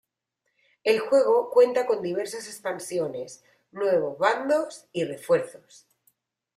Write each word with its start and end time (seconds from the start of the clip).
El 0.83 0.97
juego 0.97 1.51
cuenta 1.51 1.85
con 1.85 2.01
diversas 2.01 2.47
expansiones, 2.47 3.43
nuevos 3.71 4.17
bandos 4.17 4.87
y 4.91 5.03
refuerzos. 5.03 5.85